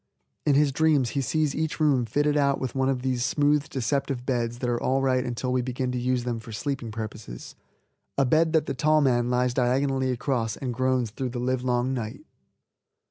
[0.47, 4.25] In his dreams he sees each room fitted out with one of those smooth, deceptive
[4.25, 7.55] beds that are all right until we begin to use them for sleeping purposes,
[8.17, 12.21] a bed that the tall man lies diagonally across and groans through the livelong night.